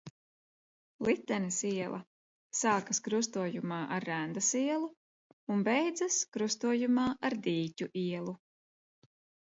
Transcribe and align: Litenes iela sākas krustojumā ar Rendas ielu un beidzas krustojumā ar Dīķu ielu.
Litenes 1.07 1.57
iela 1.71 1.99
sākas 2.61 3.01
krustojumā 3.07 3.77
ar 3.97 4.07
Rendas 4.11 4.49
ielu 4.63 4.89
un 5.57 5.61
beidzas 5.69 6.19
krustojumā 6.39 7.09
ar 7.31 7.41
Dīķu 7.49 7.91
ielu. 8.07 8.39